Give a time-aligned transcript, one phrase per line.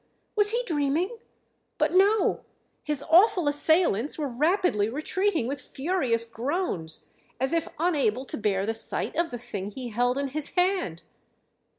[0.35, 1.19] Was he dreaming?
[1.77, 2.43] But no...
[2.83, 8.73] his awful assailants were rapidly retreating with furious groans, as if unable to bear the
[8.73, 11.03] sight of the thing he held in his hand!